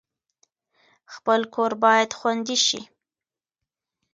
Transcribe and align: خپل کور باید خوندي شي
خپل 1.13 1.41
کور 1.53 1.71
باید 1.83 2.09
خوندي 2.17 2.57
شي 2.65 2.81